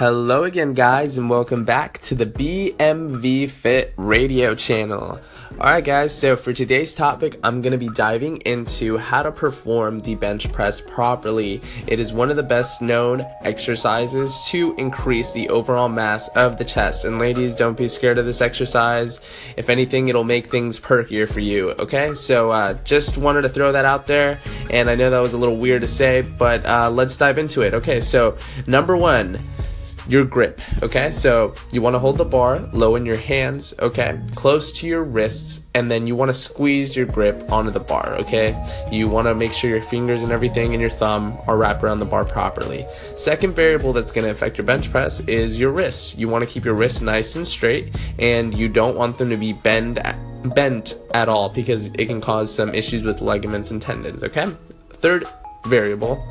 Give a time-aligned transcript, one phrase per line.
[0.00, 5.20] Hello again, guys, and welcome back to the BMV Fit radio channel.
[5.58, 10.00] Alright, guys, so for today's topic, I'm going to be diving into how to perform
[10.00, 11.60] the bench press properly.
[11.86, 16.64] It is one of the best known exercises to increase the overall mass of the
[16.64, 17.04] chest.
[17.04, 19.20] And, ladies, don't be scared of this exercise.
[19.58, 22.14] If anything, it'll make things perkier for you, okay?
[22.14, 24.38] So, uh, just wanted to throw that out there,
[24.70, 27.60] and I know that was a little weird to say, but uh, let's dive into
[27.60, 27.74] it.
[27.74, 29.38] Okay, so number one
[30.10, 31.12] your grip, okay?
[31.12, 34.20] So you want to hold the bar low in your hands, okay?
[34.34, 38.16] Close to your wrists, and then you want to squeeze your grip onto the bar,
[38.16, 38.60] okay?
[38.90, 42.00] You want to make sure your fingers and everything and your thumb are wrapped around
[42.00, 42.84] the bar properly.
[43.16, 46.16] Second variable that's going to affect your bench press is your wrists.
[46.16, 49.36] You want to keep your wrists nice and straight, and you don't want them to
[49.36, 50.00] be bend
[50.54, 54.46] bent at all because it can cause some issues with ligaments and tendons, okay?
[54.94, 55.24] Third
[55.66, 56.24] variable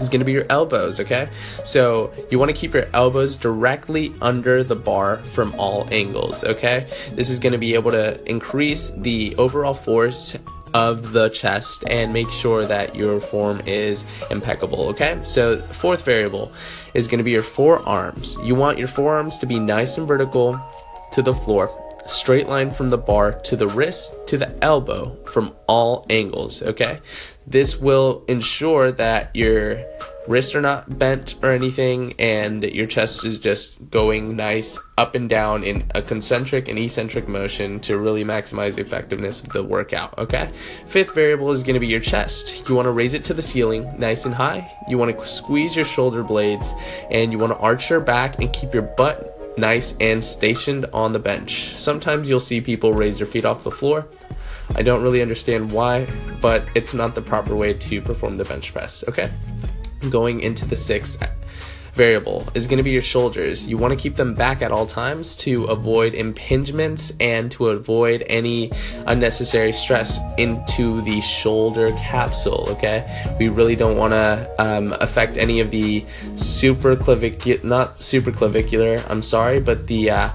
[0.00, 1.28] is going to be your elbows, okay?
[1.64, 6.86] So you want to keep your elbows directly under the bar from all angles, okay?
[7.12, 10.36] This is going to be able to increase the overall force
[10.74, 15.18] of the chest and make sure that your form is impeccable, okay?
[15.24, 16.52] So, fourth variable
[16.94, 18.36] is going to be your forearms.
[18.42, 20.60] You want your forearms to be nice and vertical
[21.12, 21.70] to the floor
[22.08, 27.00] straight line from the bar to the wrist to the elbow from all angles, okay?
[27.46, 29.82] This will ensure that your
[30.28, 35.30] wrists are not bent or anything and your chest is just going nice up and
[35.30, 40.16] down in a concentric and eccentric motion to really maximize the effectiveness of the workout,
[40.18, 40.50] okay?
[40.86, 42.68] Fifth variable is going to be your chest.
[42.68, 44.70] You want to raise it to the ceiling nice and high.
[44.86, 46.74] You want to squeeze your shoulder blades
[47.10, 49.27] and you want to arch your back and keep your butt
[49.58, 51.74] nice and stationed on the bench.
[51.74, 54.06] Sometimes you'll see people raise their feet off the floor.
[54.74, 56.06] I don't really understand why,
[56.40, 59.30] but it's not the proper way to perform the bench press, okay?
[60.10, 61.22] Going into the sixth
[61.98, 63.66] variable is going to be your shoulders.
[63.66, 68.24] You want to keep them back at all times to avoid impingements and to avoid
[68.28, 68.70] any
[69.06, 72.68] unnecessary stress into the shoulder capsule.
[72.70, 72.98] Okay,
[73.40, 76.02] we really don't want to um, affect any of the
[76.34, 79.04] supraclavicular, not supraclavicular.
[79.10, 80.30] I'm sorry, but the uh,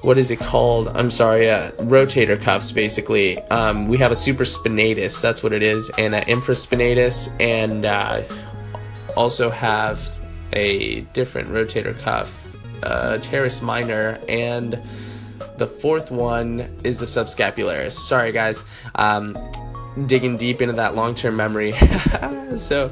[0.00, 0.88] what is it called?
[0.88, 3.38] I'm sorry, uh, rotator cuffs basically.
[3.50, 8.22] Um, we have a supraspinatus, that's what it is, and an infraspinatus, and uh,
[9.16, 10.13] also have
[10.54, 14.80] a different rotator cuff, uh, teres minor, and
[15.58, 17.92] the fourth one is the subscapularis.
[17.92, 18.64] Sorry, guys.
[18.94, 19.36] Um,
[20.06, 21.72] digging deep into that long term memory.
[22.56, 22.90] so,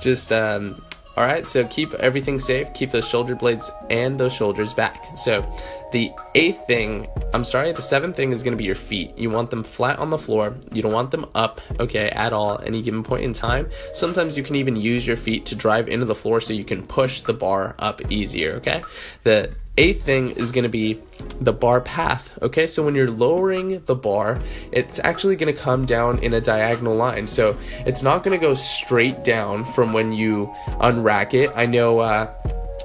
[0.00, 0.82] just um,
[1.16, 2.72] all right, so keep everything safe.
[2.72, 5.04] Keep those shoulder blades and those shoulders back.
[5.18, 5.44] So,
[5.92, 9.18] the eighth thing, I'm sorry, the seventh thing is going to be your feet.
[9.18, 10.54] You want them flat on the floor.
[10.72, 13.68] You don't want them up, okay, at all, any given point in time.
[13.92, 16.86] Sometimes you can even use your feet to drive into the floor so you can
[16.86, 18.82] push the bar up easier, okay?
[19.24, 21.00] The eighth thing is going to be
[21.40, 22.30] the bar path.
[22.42, 24.38] Okay, so when you're lowering the bar,
[24.72, 27.26] it's actually going to come down in a diagonal line.
[27.26, 31.50] So it's not going to go straight down from when you unrack it.
[31.56, 32.00] I know.
[32.00, 32.30] Uh,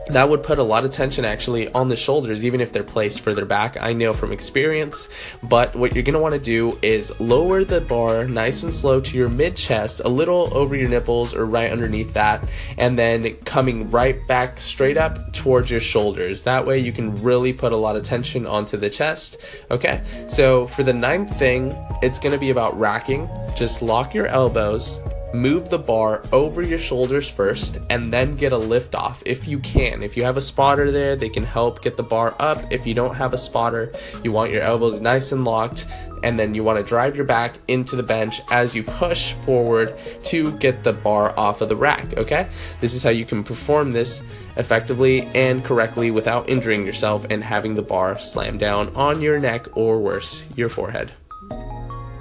[0.10, 3.22] that would put a lot of tension actually on the shoulders, even if they're placed
[3.22, 3.78] further back.
[3.82, 5.08] I know from experience,
[5.44, 9.30] but what you're gonna wanna do is lower the bar nice and slow to your
[9.30, 14.26] mid chest, a little over your nipples or right underneath that, and then coming right
[14.28, 16.44] back straight up towards your shoulders.
[16.44, 19.38] That way you can really put a lot of tension onto the chest.
[19.72, 23.28] Okay, so for the ninth thing, it's gonna be about racking.
[23.56, 25.00] Just lock your elbows
[25.36, 29.60] move the bar over your shoulders first and then get a lift off if you
[29.60, 30.02] can.
[30.02, 32.72] If you have a spotter there, they can help get the bar up.
[32.72, 33.94] If you don't have a spotter,
[34.24, 35.86] you want your elbows nice and locked
[36.24, 39.96] and then you want to drive your back into the bench as you push forward
[40.24, 42.48] to get the bar off of the rack, okay?
[42.82, 44.22] This is how you can perform this
[44.58, 49.78] effectively and correctly without injuring yourself and having the bar slam down on your neck
[49.78, 51.12] or worse, your forehead.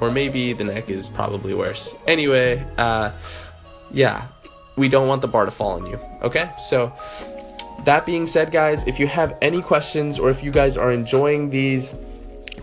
[0.00, 1.94] Or maybe the neck is probably worse.
[2.06, 3.12] Anyway, uh,
[3.92, 4.26] yeah,
[4.76, 5.98] we don't want the bar to fall on you.
[6.22, 6.50] Okay?
[6.58, 6.92] So,
[7.84, 11.50] that being said, guys, if you have any questions or if you guys are enjoying
[11.50, 11.94] these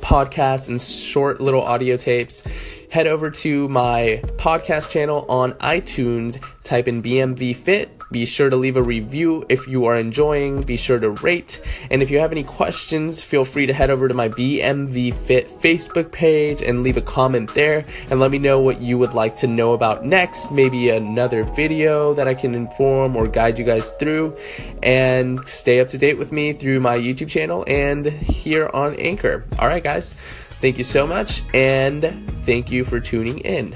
[0.02, 2.44] podcasts and short little audio tapes,
[2.90, 8.56] head over to my podcast channel on iTunes, type in BMV Fit be sure to
[8.56, 10.64] leave a review if you are enjoying.
[10.64, 11.62] Be sure to rate.
[11.90, 15.50] And if you have any questions, feel free to head over to my BMV Fit
[15.62, 19.36] Facebook page and leave a comment there and let me know what you would like
[19.38, 20.52] to know about next.
[20.52, 24.36] Maybe another video that I can inform or guide you guys through.
[24.84, 29.46] And stay up to date with me through my YouTube channel and here on Anchor.
[29.58, 30.16] All right, guys.
[30.60, 33.76] Thank you so much and thank you for tuning in.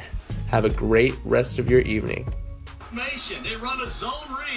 [0.50, 2.32] Have a great rest of your evening.
[2.96, 4.56] They run a zone read.